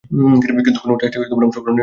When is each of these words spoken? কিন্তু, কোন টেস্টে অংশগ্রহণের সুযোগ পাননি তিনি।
কিন্তু, 0.65 0.79
কোন 0.83 0.91
টেস্টে 0.99 1.17
অংশগ্রহণের 1.19 1.53
সুযোগ 1.53 1.63
পাননি 1.65 1.69
তিনি। 1.77 1.79